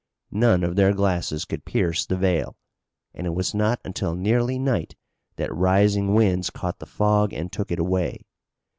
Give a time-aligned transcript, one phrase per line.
[0.31, 2.57] None of their glasses could pierce the veil,
[3.13, 4.95] and it was not until nearly night
[5.35, 8.25] that rising winds caught the fog and took it away.